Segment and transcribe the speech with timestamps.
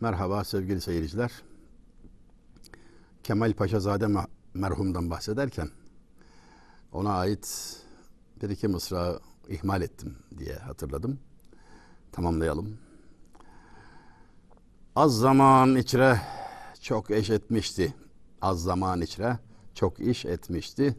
[0.00, 1.32] Merhaba sevgili seyirciler.
[3.22, 5.68] Kemal Paşazade me- merhumdan bahsederken
[6.92, 7.76] ona ait
[8.42, 11.18] bir iki mısra ihmal ettim diye hatırladım.
[12.12, 12.78] Tamamlayalım.
[14.96, 16.20] Az zaman içre
[16.80, 17.94] çok eş etmişti.
[18.40, 19.38] Az zaman içre
[19.74, 20.96] çok iş etmişti.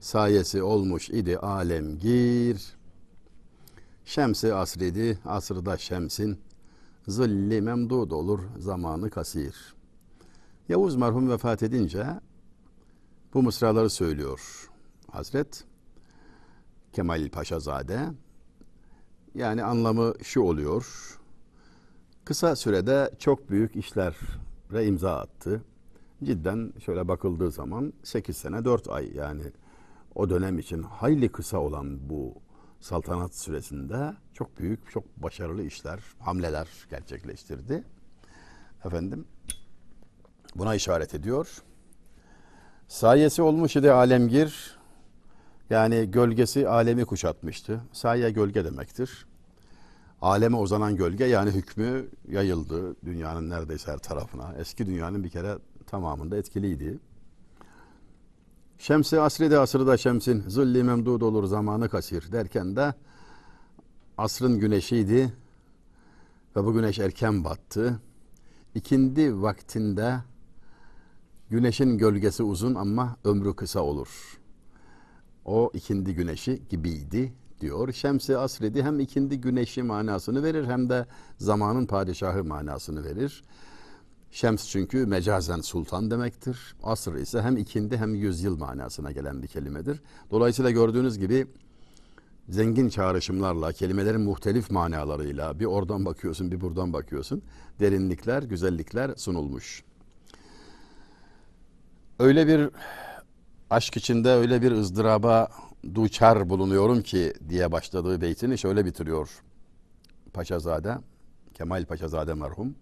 [0.00, 2.74] Sayesi olmuş idi alemgir.
[4.04, 6.40] Şemsi asridi, asırda şemsin.
[7.08, 9.74] Zilli memdud olur, zamanı kasir.
[10.68, 12.06] Yavuz merhum vefat edince
[13.34, 14.68] bu mısraları söylüyor
[15.10, 15.64] Hazret
[16.92, 18.08] Kemal Paşazade.
[19.34, 21.16] Yani anlamı şu oluyor.
[22.24, 25.62] Kısa sürede çok büyük işlere imza attı.
[26.24, 29.42] Cidden şöyle bakıldığı zaman 8 sene 4 ay yani
[30.14, 32.34] o dönem için hayli kısa olan bu
[32.80, 37.84] saltanat süresinde çok büyük, çok başarılı işler, hamleler gerçekleştirdi.
[38.84, 39.24] Efendim
[40.54, 41.62] buna işaret ediyor.
[42.88, 44.80] Sayesi olmuş idi alemgir.
[45.70, 47.80] Yani gölgesi alemi kuşatmıştı.
[47.92, 49.26] Saye gölge demektir.
[50.22, 54.54] Aleme uzanan gölge yani hükmü yayıldı dünyanın neredeyse her tarafına.
[54.58, 56.98] Eski dünyanın bir kere tamamında etkiliydi.
[58.80, 62.94] Şemsi asri de asrı da şemsin, zilli memdud olur zamanı kasir derken de
[64.18, 65.32] asrın güneşiydi
[66.56, 68.00] ve bu güneş erken battı.
[68.74, 70.16] İkindi vaktinde
[71.50, 74.38] güneşin gölgesi uzun ama ömrü kısa olur.
[75.44, 77.92] O ikindi güneşi gibiydi diyor.
[77.92, 81.06] Şemsi asredi hem ikindi güneşi manasını verir hem de
[81.38, 83.44] zamanın padişahı manasını verir.
[84.30, 86.74] Şems çünkü mecazen sultan demektir.
[86.82, 90.02] Asr ise hem ikindi hem yüzyıl manasına gelen bir kelimedir.
[90.30, 91.46] Dolayısıyla gördüğünüz gibi
[92.48, 97.42] zengin çağrışımlarla, kelimelerin muhtelif manalarıyla bir oradan bakıyorsun bir buradan bakıyorsun.
[97.80, 99.84] Derinlikler, güzellikler sunulmuş.
[102.18, 102.70] Öyle bir
[103.70, 105.48] aşk içinde öyle bir ızdıraba
[105.94, 109.42] duçar bulunuyorum ki diye başladığı beytini şöyle bitiriyor.
[110.32, 110.98] Paşazade,
[111.54, 112.74] Kemal Paşazade merhum.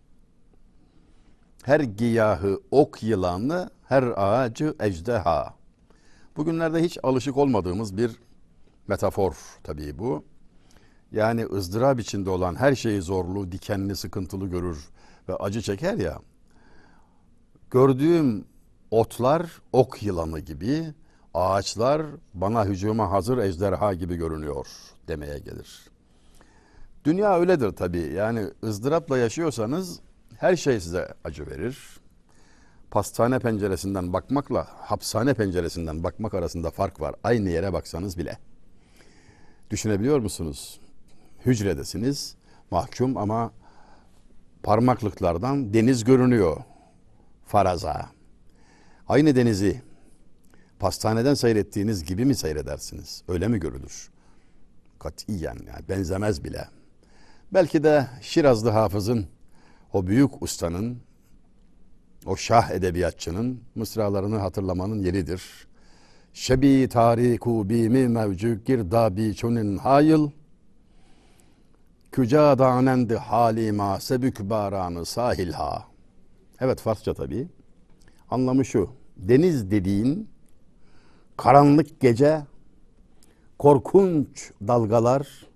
[1.68, 5.54] Her giyahı ok yılanı, her ağacı ejdeha.
[6.36, 8.10] Bugünlerde hiç alışık olmadığımız bir
[8.86, 9.34] metafor
[9.64, 10.24] tabii bu.
[11.12, 14.88] Yani ızdırap içinde olan her şeyi zorlu, dikenli, sıkıntılı görür
[15.28, 16.18] ve acı çeker ya.
[17.70, 18.44] Gördüğüm
[18.90, 20.94] otlar ok yılanı gibi,
[21.34, 22.02] ağaçlar
[22.34, 24.66] bana hücuma hazır ejderha gibi görünüyor
[25.08, 25.90] demeye gelir.
[27.04, 28.12] Dünya öyledir tabii.
[28.12, 30.00] Yani ızdırapla yaşıyorsanız
[30.38, 32.00] her şey size acı verir.
[32.90, 37.14] Pastane penceresinden bakmakla hapishane penceresinden bakmak arasında fark var.
[37.24, 38.38] Aynı yere baksanız bile.
[39.70, 40.80] Düşünebiliyor musunuz?
[41.46, 42.34] Hücredesiniz,
[42.70, 43.52] mahkum ama
[44.62, 46.56] parmaklıklardan deniz görünüyor.
[47.46, 48.10] Faraza.
[49.08, 49.82] Aynı denizi
[50.78, 53.22] pastaneden seyrettiğiniz gibi mi seyredersiniz?
[53.28, 54.10] Öyle mi görülür?
[54.98, 56.68] Katiyen yani benzemez bile.
[57.52, 59.26] Belki de Şirazlı hafızın,
[59.92, 60.98] o büyük ustanın,
[62.26, 65.42] o şah edebiyatçının mısralarını hatırlamanın yeridir.
[66.32, 70.30] Şebi tariku bimi mevcu girdabi çunin hayıl,
[72.12, 75.84] Küca danendi halima sebük baranı sahilha.
[76.60, 77.48] Evet Farsça tabii.
[78.30, 78.90] Anlamı şu.
[79.16, 80.28] Deniz dediğin
[81.36, 82.42] karanlık gece,
[83.58, 85.46] korkunç dalgalar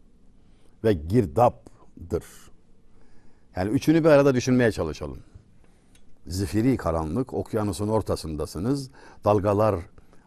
[0.84, 2.25] ve girdaptır.
[3.56, 5.18] Yani üçünü bir arada düşünmeye çalışalım.
[6.26, 8.90] Zifiri karanlık, okyanusun ortasındasınız.
[9.24, 9.76] Dalgalar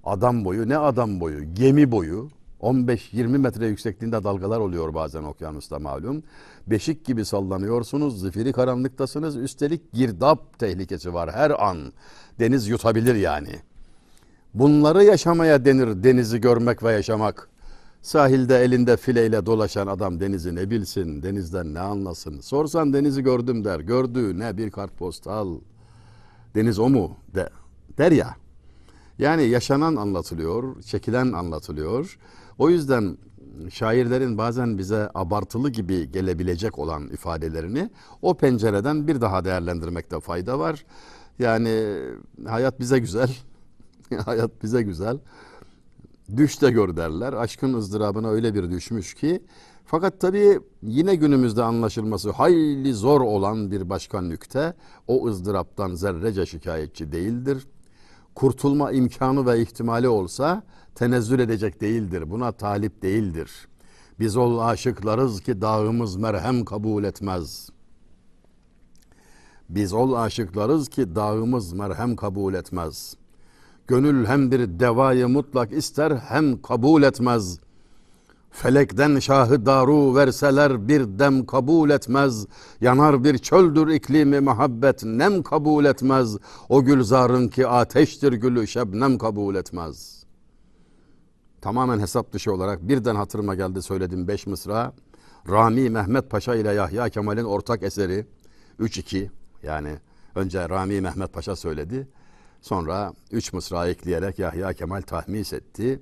[0.04, 2.30] adam boyu, ne adam boyu, gemi boyu.
[2.62, 6.24] 15-20 metre yüksekliğinde dalgalar oluyor bazen okyanusta malum.
[6.68, 9.36] Beşik gibi sallanıyorsunuz, zifiri karanlıktasınız.
[9.36, 11.94] Üstelik girdap tehlikesi var her an.
[12.40, 13.60] Deniz yutabilir yani.
[14.54, 17.50] Bunları yaşamaya denir denizi görmek ve yaşamak.
[18.06, 22.40] Sahilde elinde fileyle dolaşan adam denizi ne bilsin, denizden ne anlasın.
[22.40, 23.80] Sorsan denizi gördüm der.
[23.80, 25.60] Gördüğü ne bir kartpostal.
[26.56, 27.50] Deniz o mu de,
[27.98, 28.36] der ya.
[29.20, 32.20] Yani yaşanan anlatılıyor, çekilen anlatılıyor.
[32.58, 33.18] O yüzden
[33.70, 37.90] şairlerin bazen bize abartılı gibi gelebilecek olan ifadelerini
[38.22, 40.86] o pencereden bir daha değerlendirmekte fayda var.
[41.40, 41.98] Yani
[42.48, 43.30] hayat bize güzel.
[44.26, 45.18] hayat bize güzel.
[46.38, 47.34] Düş de gör derler.
[47.34, 49.44] Aşkın ızdırabına öyle bir düşmüş ki.
[49.86, 54.74] Fakat tabii yine günümüzde anlaşılması hayli zor olan bir başka nükte
[55.08, 57.68] o ızdıraptan zerrece şikayetçi değildir.
[58.36, 60.64] Kurtulma imkanı ve ihtimali olsa
[60.96, 62.32] tenezzül edecek değildir.
[62.32, 63.68] Buna talip değildir.
[64.20, 67.70] Biz ol aşıklarız ki dağımız merhem kabul etmez.
[69.70, 73.16] Biz ol aşıklarız ki dağımız merhem kabul etmez.
[73.88, 77.60] Gönül hem bir devayı mutlak ister hem kabul etmez.
[78.52, 82.46] Felekten şahı daru verseler bir dem kabul etmez.
[82.82, 86.38] Yanar bir çöldür iklimi muhabbet nem kabul etmez.
[86.70, 90.26] O gülzarın ki ateştir gülü şebnem kabul etmez.
[91.62, 94.94] Tamamen hesap dışı olarak birden hatırıma geldi söyledim beş mısra.
[95.50, 98.26] Rami Mehmet Paşa ile Yahya Kemal'in ortak eseri
[98.80, 99.30] 3-2
[99.64, 99.96] yani
[100.36, 102.08] önce Rami Mehmet Paşa söyledi.
[102.66, 106.00] Sonra 3 mısra ekleyerek Yahya Kemal tahmis etti.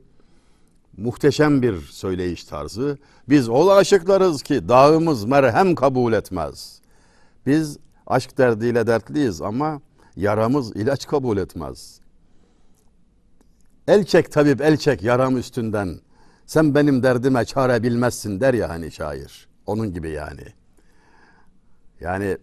[0.98, 2.98] Muhteşem bir söyleyiş tarzı.
[3.30, 6.82] Biz ol aşıklarız ki dağımız merhem kabul etmez.
[7.46, 7.78] Biz
[8.08, 9.82] aşk derdiyle dertliyiz ama
[10.16, 12.00] yaramız ilaç kabul etmez.
[13.88, 16.00] El çek tabip el çek yaram üstünden.
[16.46, 19.48] Sen benim derdime çare bilmezsin der ya hani şair.
[19.66, 20.46] Onun gibi yani.
[22.00, 22.38] Yani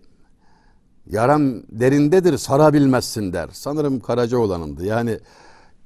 [1.12, 3.48] yaram derindedir sarabilmezsin der.
[3.52, 4.84] Sanırım Karacaoğlan'ındı.
[4.84, 5.18] Yani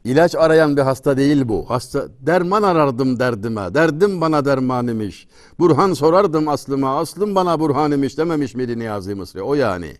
[0.04, 1.70] ilaç arayan bir hasta değil bu.
[1.70, 3.74] Hasta derman arardım derdime.
[3.74, 5.28] Derdim bana derman imiş.
[5.58, 6.98] Burhan sorardım aslıma.
[6.98, 9.42] Aslım bana burhan imiş dememiş miydi Niyazi Mısri?
[9.42, 9.96] O yani.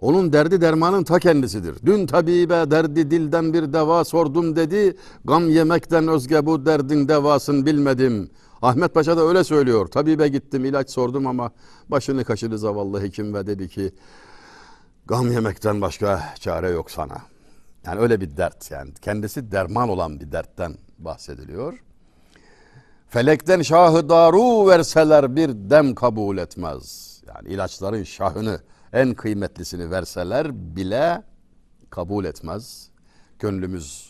[0.00, 1.74] Onun derdi dermanın ta kendisidir.
[1.86, 4.96] Dün tabibe derdi dilden bir deva sordum dedi.
[5.24, 8.30] Gam yemekten özge bu derdin devasın bilmedim.
[8.62, 9.86] Ahmet Paşa da öyle söylüyor.
[9.86, 11.50] Tabibe gittim ilaç sordum ama
[11.88, 13.94] başını kaşıdı zavallı hekim ve dedi ki
[15.06, 17.18] gam yemekten başka çare yok sana.
[17.86, 21.82] Yani öyle bir dert yani kendisi derman olan bir dertten bahsediliyor.
[23.08, 27.16] Felekten şahı daru verseler bir dem kabul etmez.
[27.28, 28.60] Yani ilaçların şahını
[28.92, 31.22] en kıymetlisini verseler bile
[31.90, 32.90] kabul etmez.
[33.38, 34.09] Gönlümüz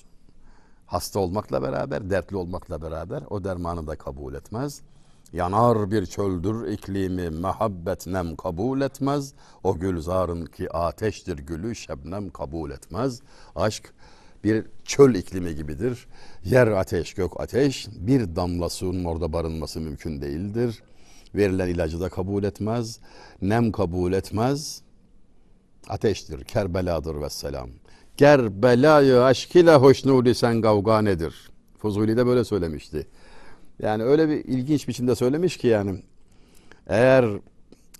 [0.90, 4.80] hasta olmakla beraber, dertli olmakla beraber o dermanı da kabul etmez.
[5.32, 9.34] Yanar bir çöldür iklimi mehabbet nem kabul etmez.
[9.64, 13.20] O gülzarın ki ateştir gülü şebnem kabul etmez.
[13.56, 13.94] Aşk
[14.44, 16.06] bir çöl iklimi gibidir.
[16.44, 17.88] Yer ateş, gök ateş.
[17.96, 20.82] Bir damla suyun orada barınması mümkün değildir.
[21.34, 23.00] Verilen ilacı da kabul etmez.
[23.42, 24.82] Nem kabul etmez.
[25.88, 27.70] Ateştir, Kerbeladır ve selam.
[28.20, 31.50] Gerbelayı aşk ile hoşnudi sen gavga nedir?
[31.78, 33.06] Fuzuli de böyle söylemişti.
[33.82, 36.02] Yani öyle bir ilginç biçimde söylemiş ki yani
[36.86, 37.24] eğer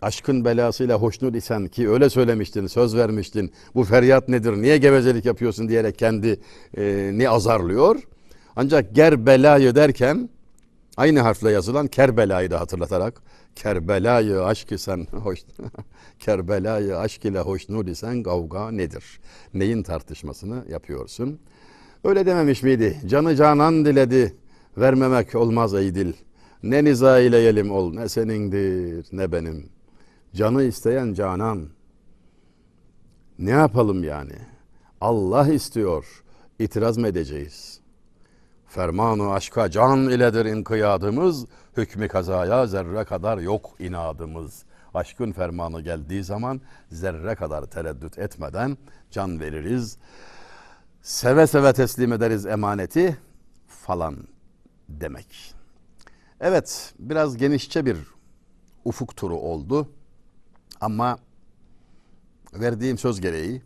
[0.02, 3.52] aşkın belasıyla hoşnut isen ki öyle söylemiştin, söz vermiştin.
[3.74, 4.52] Bu feryat nedir?
[4.52, 8.02] Niye gevezelik yapıyorsun diyerek kendini azarlıyor.
[8.56, 10.28] Ancak ger belayı derken
[11.00, 13.22] aynı harfle yazılan Kerbela'yı da hatırlatarak
[13.56, 15.40] Kerbela'yı aşk isen hoş
[16.18, 19.20] Kerbela'yı aşk ile hoşnut isen kavga nedir?
[19.54, 21.40] Neyin tartışmasını yapıyorsun?
[22.04, 23.00] Öyle dememiş miydi?
[23.06, 24.36] Canı canan diledi.
[24.76, 26.12] Vermemek olmaz ey dil.
[26.62, 29.68] Ne niza ile yelim ol ne senindir ne benim.
[30.34, 31.68] Canı isteyen canan.
[33.38, 34.36] Ne yapalım yani?
[35.00, 36.22] Allah istiyor.
[36.58, 37.79] İtiraz mı edeceğiz?
[38.70, 41.46] Fermanu aşka can iledir inkıyadımız.
[41.76, 44.64] Hükmü kazaya zerre kadar yok inadımız.
[44.94, 48.78] Aşkın fermanı geldiği zaman zerre kadar tereddüt etmeden
[49.10, 49.98] can veririz.
[51.02, 53.18] Seve seve teslim ederiz emaneti
[53.66, 54.16] falan
[54.88, 55.54] demek.
[56.40, 57.96] Evet, biraz genişçe bir
[58.84, 59.88] ufuk turu oldu.
[60.80, 61.18] Ama
[62.54, 63.62] verdiğim söz gereği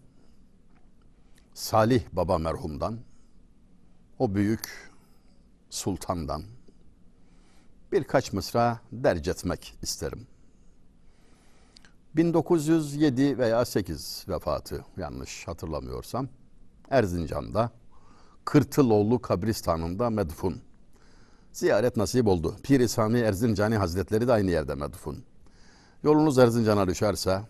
[1.54, 2.98] Salih Baba merhumdan,
[4.18, 4.93] o büyük
[5.74, 6.42] sultandan
[7.92, 10.26] birkaç mısra derc etmek isterim.
[12.16, 16.28] 1907 veya 8 vefatı yanlış hatırlamıyorsam
[16.90, 17.70] Erzincan'da
[18.44, 20.62] Kırtıloğlu kabristanında medfun.
[21.52, 22.56] Ziyaret nasip oldu.
[22.62, 25.24] Pir-i Sami Erzincani Hazretleri de aynı yerde medfun.
[26.02, 27.40] Yolunuz Erzincan'a düşerse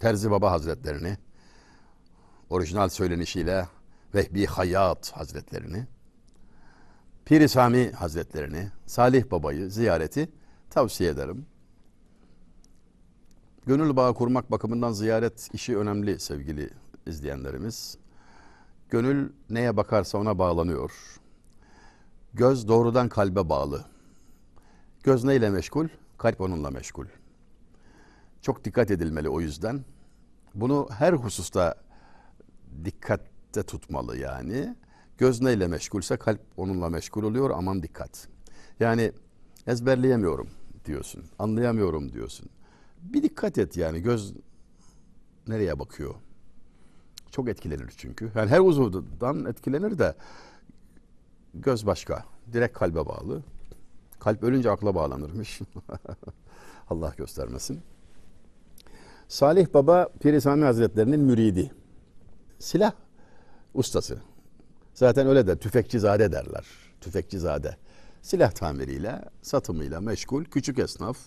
[0.00, 1.18] Terzi Baba Hazretlerini,
[2.50, 3.68] orijinal söylenişiyle
[4.14, 5.86] Vehbi Hayat Hazretlerini,
[7.28, 10.28] Pir-i Sami Hazretlerini, Salih Baba'yı ziyareti
[10.70, 11.46] tavsiye ederim.
[13.66, 16.70] Gönül bağı kurmak bakımından ziyaret işi önemli sevgili
[17.06, 17.98] izleyenlerimiz.
[18.90, 20.92] Gönül neye bakarsa ona bağlanıyor.
[22.34, 23.84] Göz doğrudan kalbe bağlı.
[25.02, 25.88] Göz neyle meşgul?
[26.18, 27.06] Kalp onunla meşgul.
[28.42, 29.84] Çok dikkat edilmeli o yüzden.
[30.54, 31.74] Bunu her hususta
[32.84, 34.76] dikkatte tutmalı yani.
[35.18, 38.28] Göz neyle meşgulse kalp onunla meşgul oluyor aman dikkat.
[38.80, 39.12] Yani
[39.66, 40.48] ezberleyemiyorum
[40.84, 42.48] diyorsun, anlayamıyorum diyorsun.
[43.02, 44.34] Bir dikkat et yani göz
[45.48, 46.14] nereye bakıyor?
[47.30, 48.30] Çok etkilenir çünkü.
[48.34, 50.14] Yani her uzuvdan etkilenir de
[51.54, 52.24] göz başka.
[52.52, 53.42] Direkt kalbe bağlı.
[54.20, 55.60] Kalp ölünce akla bağlanırmış.
[56.90, 57.80] Allah göstermesin.
[59.28, 61.70] Salih Baba Piri Hazretlerinin müridi.
[62.58, 62.92] Silah
[63.74, 64.20] ustası.
[64.98, 66.66] Zaten öyle de tüfekçizade derler.
[67.00, 67.76] Tüfekçizade.
[68.22, 71.18] Silah tamiriyle, satımıyla meşgul, küçük esnaf,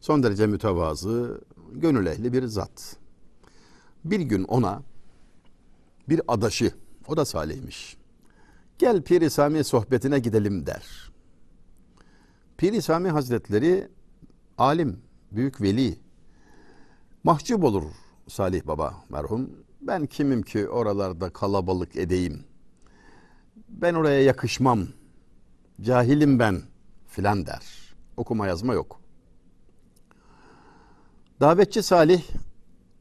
[0.00, 1.40] son derece mütevazı,
[1.72, 2.96] gönül ehli bir zat.
[4.04, 4.82] Bir gün ona
[6.08, 6.70] bir adaşı,
[7.08, 7.96] o da salihmiş.
[8.78, 11.12] Gel Piri Sami sohbetine gidelim der.
[12.58, 13.88] Piri Sami Hazretleri
[14.58, 15.00] alim,
[15.32, 15.98] büyük veli.
[17.24, 17.84] Mahcup olur
[18.28, 19.50] Salih Baba merhum.
[19.80, 22.44] Ben kimim ki oralarda kalabalık edeyim.
[23.68, 24.86] Ben oraya yakışmam.
[25.80, 26.62] Cahilim ben
[27.06, 27.62] filan der.
[28.16, 29.00] Okuma yazma yok.
[31.40, 32.22] Davetçi Salih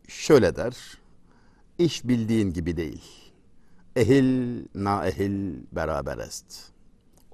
[0.08, 0.98] şöyle der.
[1.78, 3.04] İş bildiğin gibi değil.
[3.96, 6.72] Ehil na ehil beraber est.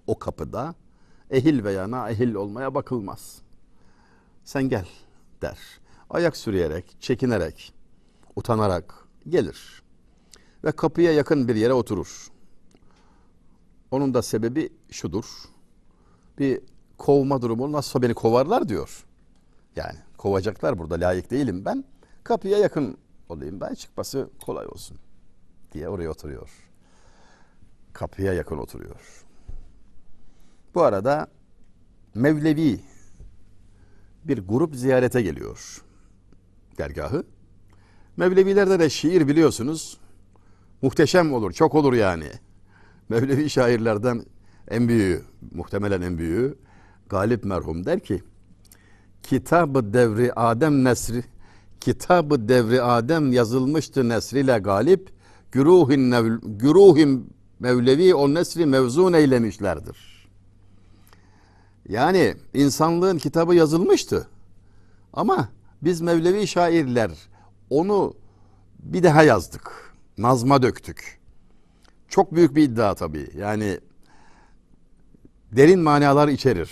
[0.08, 0.76] O kapıda
[1.30, 3.42] ehil veya na ehil olmaya bakılmaz.
[4.44, 4.88] Sen gel
[5.42, 5.58] der.
[6.10, 7.74] Ayak sürüyerek, çekinerek,
[8.36, 9.84] utanarak gelir.
[10.64, 12.31] Ve kapıya yakın bir yere oturur.
[13.92, 15.26] Onun da sebebi şudur.
[16.40, 16.62] Bir
[16.98, 19.06] kovma durumu nasılsa beni kovarlar diyor.
[19.76, 21.84] Yani kovacaklar burada layık değilim ben.
[22.24, 22.98] Kapıya yakın
[23.30, 24.98] olayım ben çıkması kolay olsun
[25.74, 26.50] diye oraya oturuyor.
[27.94, 29.26] Kapıya yakın oturuyor.
[30.76, 31.28] Bu arada
[32.16, 32.80] Mevlevi
[34.24, 35.84] bir grup ziyarete geliyor
[36.78, 37.24] dergahı.
[38.18, 39.98] Mevlevilerde de şiir biliyorsunuz
[40.82, 42.30] muhteşem olur, çok olur yani.
[43.12, 44.26] Mevlevi şairlerden
[44.68, 46.58] en büyüğü, muhtemelen en büyüğü
[47.10, 48.24] Galip merhum der ki
[49.24, 51.24] Kitabı devri Adem nesri
[51.80, 55.10] Kitabı devri Adem yazılmıştı nesriyle galip
[55.52, 60.28] güruhin, nev, güruhin Mevlevi o nesri mevzun eylemişlerdir.
[61.90, 64.28] Yani insanlığın kitabı yazılmıştı.
[65.14, 65.50] Ama
[65.82, 67.12] biz Mevlevi şairler
[67.70, 68.14] onu
[68.80, 69.94] bir daha yazdık.
[70.18, 71.21] Nazma döktük.
[72.12, 73.30] Çok büyük bir iddia tabii.
[73.38, 73.80] Yani
[75.52, 76.72] derin manalar içerir.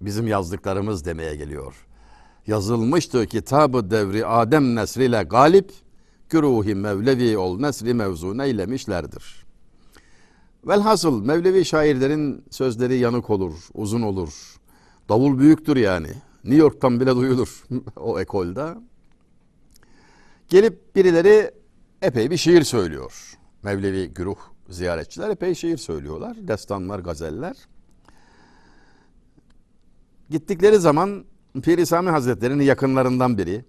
[0.00, 1.86] Bizim yazdıklarımız demeye geliyor.
[2.46, 5.72] Yazılmıştı kitabı devri Adem nesriyle galip,
[6.28, 9.46] güruhi Mevlevi ol nesri mevzu eylemişlerdir.
[10.66, 14.56] Velhasıl Mevlevi şairlerin sözleri yanık olur, uzun olur.
[15.08, 16.10] Davul büyüktür yani.
[16.44, 17.64] New York'tan bile duyulur
[17.96, 18.78] o ekolda.
[20.48, 21.50] Gelip birileri
[22.02, 23.38] epey bir şiir söylüyor.
[23.62, 24.36] Mevlevi güruh
[24.68, 26.36] ziyaretçiler epey şiir söylüyorlar.
[26.48, 27.56] Destanlar, gazeller.
[30.30, 31.24] Gittikleri zaman
[31.62, 33.64] Piri Sami Hazretleri'nin yakınlarından biri,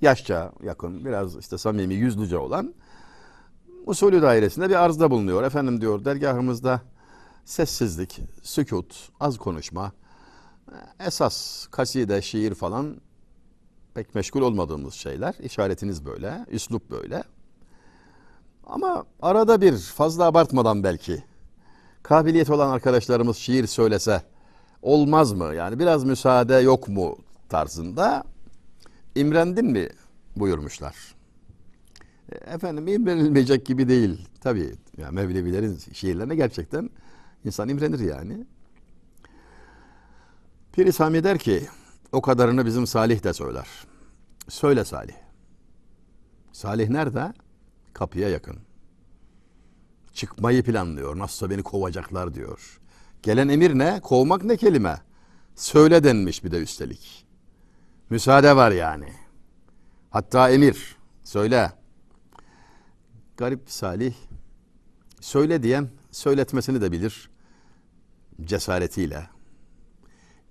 [0.00, 2.74] yaşça yakın, biraz işte samimi, yüzlüce olan
[3.86, 5.42] usulü dairesinde bir arzda bulunuyor.
[5.42, 6.80] Efendim diyor dergahımızda
[7.44, 9.92] sessizlik, sükut, az konuşma,
[11.06, 12.96] esas kaside, şiir falan
[13.94, 15.34] pek meşgul olmadığımız şeyler.
[15.42, 17.22] İşaretiniz böyle, üslup böyle.
[18.66, 21.22] Ama arada bir fazla abartmadan belki
[22.02, 24.22] kabiliyet olan arkadaşlarımız şiir söylese
[24.82, 25.54] olmaz mı?
[25.54, 27.16] Yani biraz müsaade yok mu
[27.48, 28.24] tarzında
[29.14, 29.88] imrendin mi
[30.36, 30.94] buyurmuşlar.
[32.32, 34.28] E, Efendim imrenilmeyecek gibi değil.
[34.40, 36.90] Tabii yani Mevlevilerin şiirlerine gerçekten
[37.44, 38.46] insan imrenir yani.
[40.72, 41.68] Piri Sami der ki
[42.12, 43.66] o kadarını bizim Salih de söyler.
[44.48, 45.14] Söyle Salih.
[46.52, 47.32] Salih nerede?
[47.92, 48.58] Kapıya yakın.
[50.12, 51.18] Çıkmayı planlıyor.
[51.18, 52.80] Nasılsa beni kovacaklar diyor.
[53.22, 54.00] Gelen emir ne?
[54.00, 55.00] Kovmak ne kelime?
[55.54, 57.26] Söyle denmiş bir de üstelik.
[58.10, 59.12] Müsaade var yani.
[60.10, 60.96] Hatta emir.
[61.24, 61.72] Söyle.
[63.36, 64.14] Garip Salih.
[65.20, 67.30] Söyle diyen söyletmesini de bilir.
[68.44, 69.28] Cesaretiyle.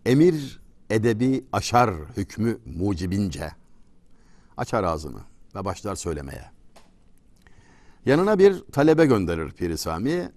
[0.06, 3.52] Emir edebi aşar hükmü mucibince.
[4.58, 5.20] Açar ağzını
[5.56, 6.52] ve başlar söylemeye.
[8.06, 10.32] Yanına bir talebe gönderir Piri Sami.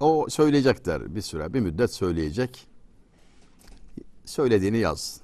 [0.00, 2.68] O söyleyecek der bir süre, bir müddet söyleyecek.
[4.24, 5.20] Söylediğini yaz.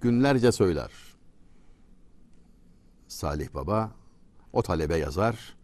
[0.00, 0.90] Günlerce söyler.
[3.08, 3.92] Salih Baba
[4.52, 5.56] o talebe yazar.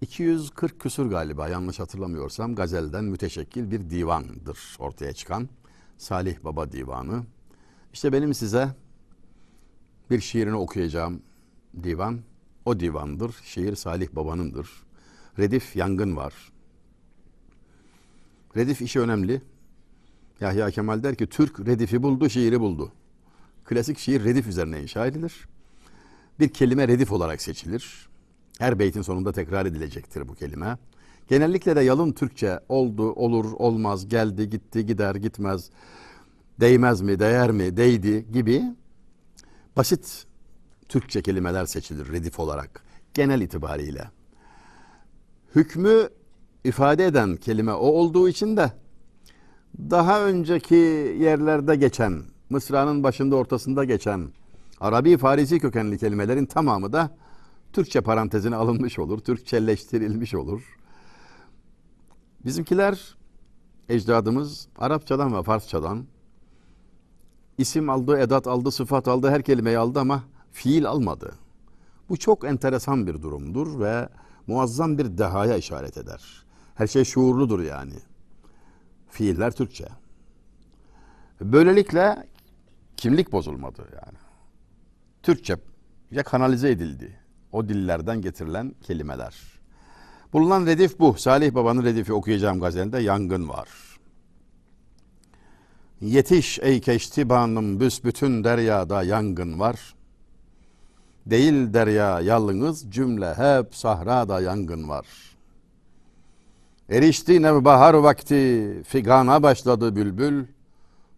[0.00, 5.48] 240 küsur galiba yanlış hatırlamıyorsam gazelden müteşekkil bir divandır ortaya çıkan.
[5.96, 7.22] Salih Baba divanı.
[7.92, 8.74] İşte benim size
[10.10, 11.22] bir şiirini okuyacağım
[11.82, 12.20] divan.
[12.68, 13.34] O divandır.
[13.44, 14.68] Şiir Salih Baba'nındır.
[15.38, 16.34] Redif yangın var.
[18.56, 19.42] Redif işi önemli.
[20.40, 22.92] Yahya Kemal der ki Türk redifi buldu, şiiri buldu.
[23.64, 25.48] Klasik şiir redif üzerine inşa edilir.
[26.40, 28.08] Bir kelime redif olarak seçilir.
[28.58, 30.78] Her beytin sonunda tekrar edilecektir bu kelime.
[31.28, 35.70] Genellikle de yalın Türkçe oldu, olur, olmaz, geldi, gitti, gider, gitmez,
[36.60, 38.62] değmez mi, değer mi, değdi gibi
[39.76, 40.27] basit
[40.88, 42.82] Türkçe kelimeler seçilir redif olarak
[43.14, 44.10] genel itibariyle.
[45.54, 46.08] Hükmü
[46.64, 48.72] ifade eden kelime o olduğu için de
[49.78, 50.74] daha önceki
[51.20, 54.28] yerlerde geçen, Mısra'nın başında ortasında geçen
[54.80, 57.10] Arabi Farisi kökenli kelimelerin tamamı da
[57.72, 60.76] Türkçe parantezine alınmış olur, Türkçeleştirilmiş olur.
[62.44, 63.16] Bizimkiler,
[63.88, 66.06] ecdadımız Arapçadan ve Farsçadan
[67.58, 71.34] isim aldı, edat aldı, sıfat aldı, her kelimeyi aldı ama fiil almadı.
[72.08, 74.08] Bu çok enteresan bir durumdur ve
[74.46, 76.44] muazzam bir dehaya işaret eder.
[76.74, 77.94] Her şey şuurludur yani.
[79.08, 79.88] Fiiller Türkçe.
[81.40, 82.26] Böylelikle
[82.96, 84.18] kimlik bozulmadı yani.
[85.22, 85.56] Türkçe
[86.10, 87.20] ya kanalize edildi.
[87.52, 89.34] O dillerden getirilen kelimeler.
[90.32, 91.14] Bulunan redif bu.
[91.14, 93.68] Salih Baba'nın redifi okuyacağım gazelinde yangın var.
[96.00, 99.94] Yetiş ey keştibanım büsbütün deryada yangın var.
[101.30, 105.06] Değil derya yalnız cümle hep sahrada yangın var.
[106.90, 110.44] Erişti nevbahar vakti figana başladı bülbül.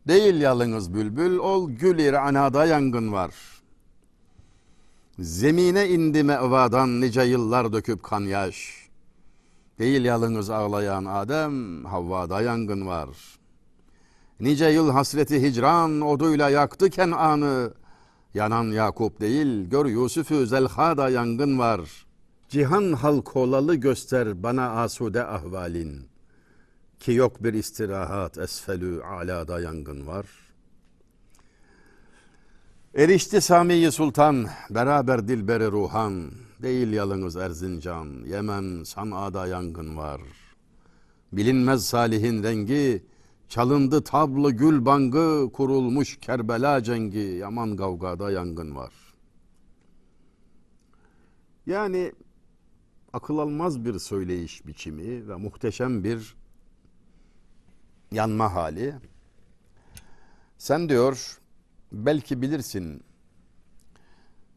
[0.09, 3.35] Değil yalnız bülbül ol gül anada yangın var.
[5.19, 8.88] Zemine indi mevadan nice yıllar döküp kan yaş.
[9.79, 13.09] Değil yalnız ağlayan Adem Havva'da yangın var.
[14.40, 17.79] Nice yıl hasreti hicran oduyla yaktı Kenan'ı.
[18.34, 21.80] Yanan Yakup değil, gör Yusuf'u Zelha'da yangın var.
[22.49, 26.08] Cihan halk olalı göster bana asude ahvalin.
[27.00, 30.26] Ki yok bir istirahat esfelü alada yangın var.
[32.94, 36.30] Erişti Samiye Sultan, beraber dilberi ruhan.
[36.62, 40.20] Değil yalınız Erzincan, Yemen, San'a'da yangın var.
[41.32, 43.02] Bilinmez Salih'in rengi,
[43.50, 48.92] Çalındı tablı gül bangı, kurulmuş Kerbela cengi, yaman kavgada yangın var.
[51.67, 52.13] Yani
[53.13, 56.36] akıl almaz bir söyleyiş biçimi ve muhteşem bir
[58.13, 58.95] yanma hali.
[60.58, 61.39] Sen diyor,
[61.93, 63.02] belki bilirsin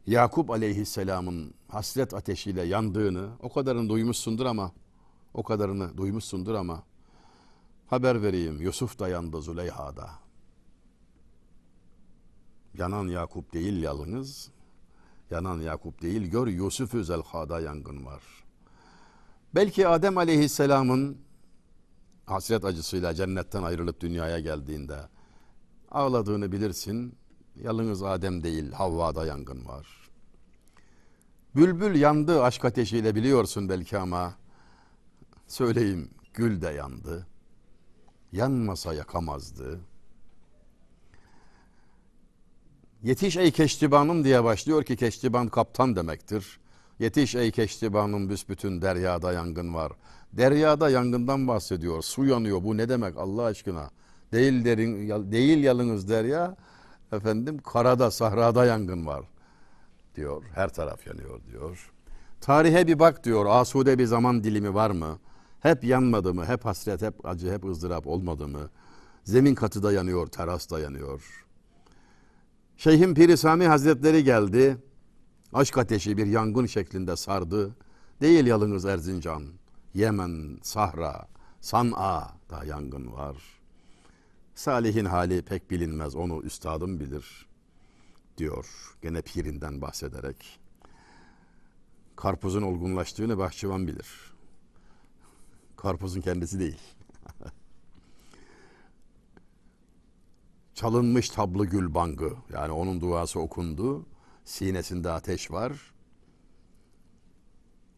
[0.08, 4.72] Yakup aleyhisselamın hasret ateşiyle yandığını, o kadarını duymuşsundur ama,
[5.34, 6.84] o kadarını duymuşsundur ama,
[7.94, 10.10] Haber vereyim Yusuf da yandı Züleyha'da.
[12.78, 14.50] Yanan Yakup değil yalnız.
[15.32, 18.24] Yanan Yakup değil gör Yusuf-ü Zelha'da yangın var.
[19.56, 21.18] Belki Adem Aleyhisselam'ın
[22.26, 25.00] hasret acısıyla cennetten ayrılıp dünyaya geldiğinde
[25.92, 27.16] ağladığını bilirsin.
[27.56, 29.88] Yalnız Adem değil Havva'da yangın var.
[31.56, 34.34] Bülbül yandı aşk ateşiyle biliyorsun belki ama
[35.48, 37.28] söyleyeyim gül de yandı
[38.34, 39.80] yanmasa yakamazdı.
[43.04, 46.60] Yetiş ey keştibanım diye başlıyor ki keştiban kaptan demektir.
[47.00, 49.92] Yetiş ey keştibanım büsbütün deryada yangın var.
[50.34, 52.02] Deryada yangından bahsediyor.
[52.02, 52.64] Su yanıyor.
[52.64, 53.90] Bu ne demek Allah aşkına?
[54.32, 56.56] Değil derin, değil yalınız derya.
[57.12, 59.24] Efendim karada, sahrada yangın var
[60.16, 60.44] diyor.
[60.56, 61.92] Her taraf yanıyor diyor.
[62.42, 63.46] Tarihe bir bak diyor.
[63.46, 65.20] Asude bir zaman dilimi var mı?
[65.64, 66.46] Hep yanmadı mı?
[66.46, 68.70] Hep hasret, hep acı, hep ızdırap olmadı mı?
[69.24, 71.46] Zemin katı da yanıyor, teras da yanıyor.
[72.78, 74.78] Şeyhim Piri Sami Hazretleri geldi.
[75.54, 77.76] Aşk ateşi bir yangın şeklinde sardı.
[78.22, 79.44] Değil yalınız Erzincan.
[79.94, 81.28] Yemen, Sahra,
[81.62, 83.38] San'a da yangın var.
[84.56, 87.46] Salih'in hali pek bilinmez, onu üstadım bilir
[88.38, 90.60] diyor gene pirinden bahsederek.
[92.16, 94.33] Karpuzun olgunlaştığını bahçıvan bilir.
[95.78, 96.80] Karpuzun kendisi değil.
[100.74, 102.34] Çalınmış tablı gül bangı.
[102.54, 104.06] Yani onun duası okundu.
[104.46, 105.94] Sinesinde ateş var.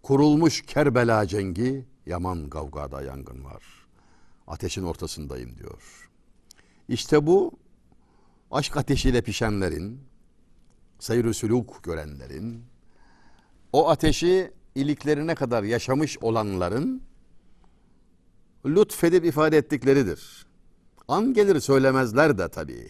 [0.03, 1.85] Kurulmuş Kerbela cengi.
[2.05, 3.63] Yaman kavgada yangın var.
[4.47, 6.09] Ateşin ortasındayım diyor.
[6.89, 7.51] İşte bu
[8.51, 10.01] aşk ateşiyle pişenlerin,
[10.99, 12.63] seyr süluk görenlerin,
[13.73, 17.01] o ateşi iliklerine kadar yaşamış olanların
[18.65, 20.45] lütfedip ifade ettikleridir.
[21.07, 22.89] An gelir söylemezler de tabii.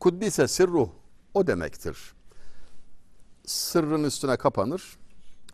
[0.00, 0.88] Kuddise sırruh
[1.34, 1.98] o demektir.
[3.46, 4.98] Sırrın üstüne kapanır,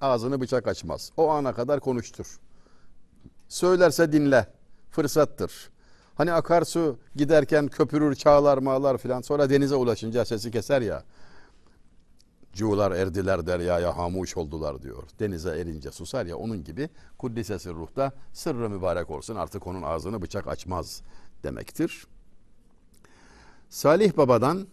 [0.01, 1.13] ağzını bıçak açmaz.
[1.17, 2.39] O ana kadar konuştur.
[3.49, 4.47] Söylerse dinle,
[4.91, 5.53] fırsattır.
[6.15, 9.21] Hani akarsu giderken köpürür, çağlar, mağlar filan.
[9.21, 11.05] Sonra denize ulaşınca sesi keser ya.
[12.55, 15.03] Cuğlar erdiler deryaya hamuş oldular diyor.
[15.21, 16.89] Denize erince susar ya onun gibi
[17.19, 21.03] kuddisesi ruhta sırrı mübarek olsun artık onun ağzını bıçak açmaz
[21.43, 22.07] demektir.
[23.69, 24.67] Salih Baba'dan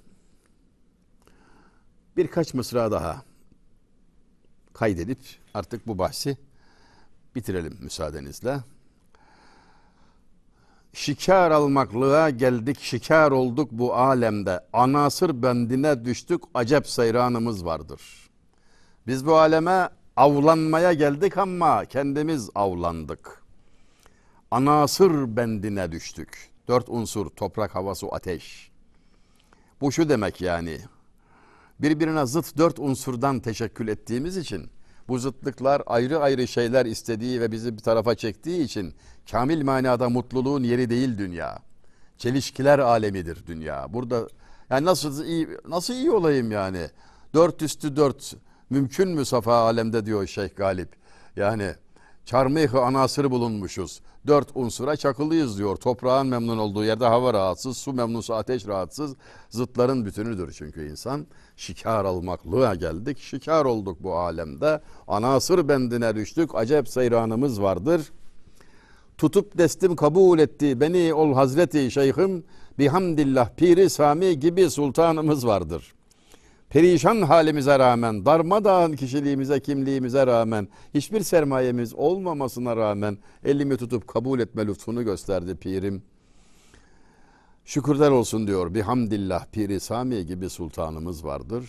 [2.18, 3.24] birkaç mısra daha
[4.74, 5.20] kaydedip
[5.54, 6.38] artık bu bahsi
[7.36, 8.60] bitirelim müsaadenizle.
[10.94, 14.60] Şikar almaklığa geldik, şikar olduk bu alemde.
[14.74, 18.02] Anasır bendine düştük, acep seyranımız vardır.
[19.08, 23.42] Biz bu aleme avlanmaya geldik ama kendimiz avlandık.
[24.52, 26.50] Anasır bendine düştük.
[26.68, 28.72] Dört unsur, toprak, hava, su, ateş.
[29.82, 30.78] Bu şu demek yani.
[31.80, 34.70] Birbirine zıt dört unsurdan teşekkül ettiğimiz için
[35.12, 38.94] bu zıtlıklar ayrı ayrı şeyler istediği ve bizi bir tarafa çektiği için
[39.32, 41.60] kamil manada mutluluğun yeri değil dünya.
[42.18, 43.94] Çelişkiler alemidir dünya.
[43.94, 44.28] Burada
[44.70, 46.88] yani nasıl iyi nasıl iyi olayım yani?
[47.34, 48.34] Dört üstü dört
[48.70, 50.90] mümkün mü safa alemde diyor Şeyh Galip.
[51.36, 51.76] Yani
[52.26, 54.02] çarmıhı anasırı bulunmuşuz.
[54.28, 55.76] Dört unsura çakılıyız diyor.
[55.76, 59.16] Toprağın memnun olduğu yerde hava rahatsız, su memnunsa ateş rahatsız.
[59.50, 61.28] Zıtların bütünüdür çünkü insan.
[61.58, 64.82] Şikar almaklığa geldik, şikar olduk bu alemde.
[65.08, 68.12] Anasır bendine düştük, acep seyranımız vardır.
[69.18, 72.44] Tutup destim kabul etti beni ol Hazreti Şeyhim.
[72.80, 76.01] Bihamdillah piri sami gibi sultanımız vardır.''
[76.72, 84.68] Perişan halimize rağmen, darmadağın kişiliğimize, kimliğimize rağmen, hiçbir sermayemiz olmamasına rağmen elimi tutup kabul etme
[84.68, 86.04] lütfunu gösterdi pirim.
[87.66, 88.74] Şükürler olsun diyor.
[88.74, 91.66] Bihamdillah piri Sami gibi sultanımız vardır.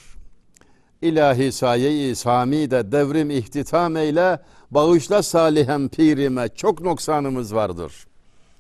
[1.03, 8.07] İlahi saye-i Sami de devrim ihtitam eyle, bağışla salihem pirime çok noksanımız vardır.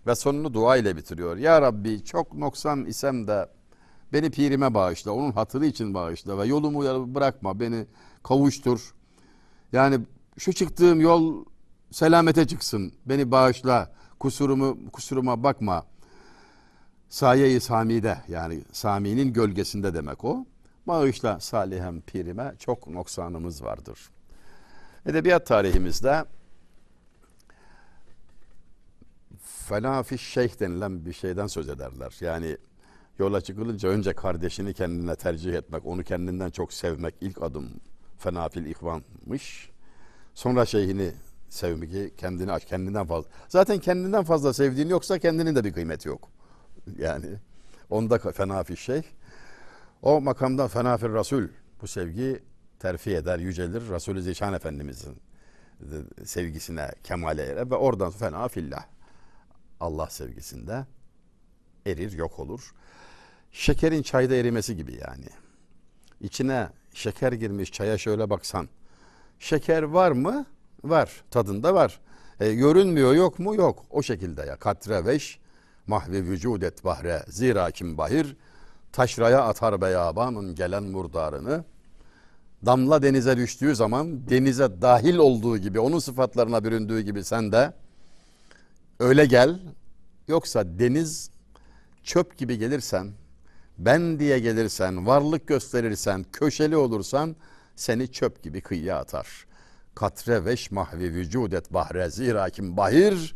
[0.06, 1.36] Ve sonunu dua ile bitiriyor.
[1.36, 3.46] Ya Rabbi çok noksan isem de
[4.12, 7.86] Beni pirime bağışla, onun hatırı için bağışla ve yolumu bırakma, beni
[8.22, 8.94] kavuştur.
[9.72, 10.00] Yani
[10.38, 11.44] şu çıktığım yol
[11.90, 15.86] selamete çıksın, beni bağışla, kusurumu kusuruma bakma.
[17.08, 20.46] Saye-i Sami'de yani Sami'nin gölgesinde demek o.
[20.86, 24.10] Bağışla salihem pirime çok noksanımız vardır.
[25.06, 26.24] Edebiyat tarihimizde
[29.68, 32.16] fena fiş şeyh denilen bir şeyden söz ederler.
[32.20, 32.56] Yani
[33.18, 37.70] yola çıkılınca önce kardeşini kendine tercih etmek, onu kendinden çok sevmek ilk adım
[38.18, 39.70] fenafil ihvanmış.
[40.34, 41.12] Sonra şeyhini
[41.48, 43.30] sevmek, kendini kendinden fazla.
[43.48, 46.28] Zaten kendinden fazla sevdiğin yoksa kendinin de bir kıymeti yok.
[46.98, 47.26] Yani
[47.90, 49.02] onda fenafil şey.
[50.02, 51.48] O makamda fenafil Rasul
[51.82, 52.42] bu sevgi
[52.78, 53.90] terfi eder, yücelir.
[53.90, 55.16] Resulü Zişan Efendimizin
[56.24, 58.48] sevgisine, kemale erer ve oradan fena.
[59.80, 60.86] Allah sevgisinde
[61.86, 62.74] erir, yok olur.
[63.52, 65.26] Şekerin çayda erimesi gibi yani.
[66.20, 68.68] İçine şeker girmiş çaya şöyle baksan.
[69.38, 70.46] Şeker var mı?
[70.84, 71.24] Var.
[71.30, 72.00] Tadında var.
[72.40, 73.54] E, görünmüyor yok mu?
[73.54, 73.84] Yok.
[73.90, 74.56] O şekilde ya.
[74.56, 75.38] Katre veş
[75.86, 78.36] mahvi vücudet bahre zira kim bahir
[78.92, 81.64] taşraya atar beyabanın gelen murdarını
[82.66, 87.72] damla denize düştüğü zaman denize dahil olduğu gibi onun sıfatlarına büründüğü gibi sen de
[89.00, 89.60] öyle gel
[90.28, 91.30] yoksa deniz
[92.02, 93.12] çöp gibi gelirsen
[93.78, 97.36] ben diye gelirsen, varlık gösterirsen, köşeli olursan
[97.76, 99.46] seni çöp gibi kıyıya atar.
[99.94, 103.34] Katre veş mahvi vücudet bahre zira kim bahir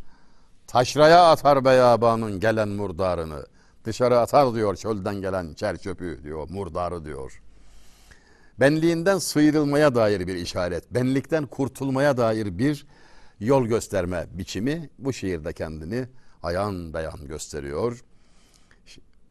[0.66, 3.46] taşraya atar beyabanın gelen murdarını.
[3.84, 7.42] Dışarı atar diyor çölden gelen çer çöpü diyor, murdarı diyor.
[8.60, 12.86] Benliğinden sıyrılmaya dair bir işaret, benlikten kurtulmaya dair bir
[13.40, 16.08] yol gösterme biçimi bu şiirde kendini
[16.42, 18.04] ayan beyan gösteriyor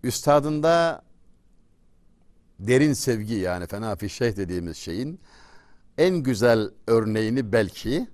[0.05, 1.01] üstadında
[2.59, 5.19] derin sevgi yani fena fişeh dediğimiz şeyin
[5.97, 8.07] en güzel örneğini belki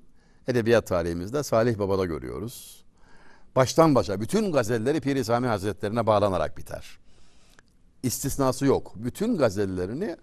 [0.47, 2.85] edebiyat tarihimizde Salih Baba'da görüyoruz.
[3.55, 6.99] Baştan başa bütün gazelleri Piri Sami Hazretlerine bağlanarak biter.
[8.03, 8.93] İstisnası yok.
[8.95, 10.17] Bütün gazellerini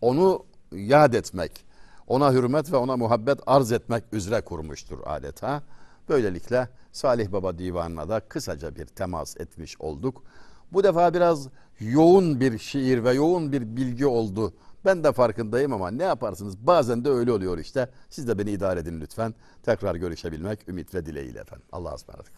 [0.00, 1.64] onu yad etmek,
[2.06, 5.62] ona hürmet ve ona muhabbet arz etmek üzere kurmuştur adeta.
[6.08, 10.22] Böylelikle Salih Baba divanına da kısaca bir temas etmiş olduk.
[10.72, 11.48] Bu defa biraz
[11.80, 14.54] yoğun bir şiir ve yoğun bir bilgi oldu.
[14.84, 16.66] Ben de farkındayım ama ne yaparsınız?
[16.66, 17.88] Bazen de öyle oluyor işte.
[18.08, 19.34] Siz de beni idare edin lütfen.
[19.62, 21.66] Tekrar görüşebilmek ümit ve dileğiyle efendim.
[21.72, 22.32] Allah'a ısmarladık.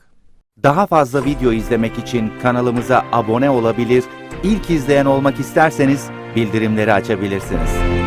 [0.63, 4.05] Daha fazla video izlemek için kanalımıza abone olabilir,
[4.43, 8.02] ilk izleyen olmak isterseniz bildirimleri açabilirsiniz.